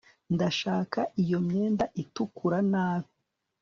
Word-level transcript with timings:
ndashaka 0.35 0.99
iyo 1.21 1.37
myenda 1.47 1.85
itukura 2.01 2.57
nabi 2.71 3.09